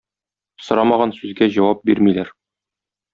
сорамаган 0.67 1.13
сүзгә 1.19 1.49
җавап 1.59 1.85
бирмиләр. 1.91 2.33